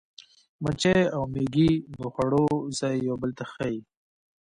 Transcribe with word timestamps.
مچۍ 0.63 0.99
او 1.15 1.21
مېږي 1.33 1.71
د 1.97 1.99
خوړو 2.13 2.45
ځای 2.79 2.95
یو 3.07 3.15
بل 3.21 3.31
ته 3.37 3.43
ښيي. 3.51 3.79